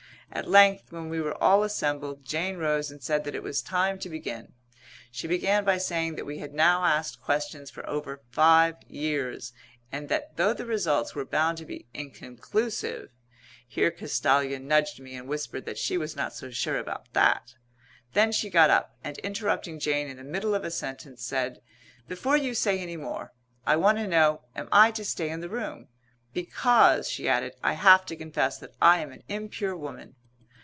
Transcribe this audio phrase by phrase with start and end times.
[0.33, 3.99] At length, when we were all assembled, Jane rose and said that it was time
[3.99, 4.53] to begin.
[5.11, 9.51] She began by saying that we had now asked questions for over five years,
[9.91, 13.09] and that though the results were bound to be inconclusive
[13.67, 17.55] here Castalia nudged me and whispered that she was not so sure about that.
[18.13, 21.59] Then she got up, and, interrupting Jane in the middle of a sentence, said:
[22.07, 23.33] "Before you say any more,
[23.67, 25.89] I want to know am I to stay in the room?
[26.33, 30.15] Because," she added, "I have to confess that I am an impure woman."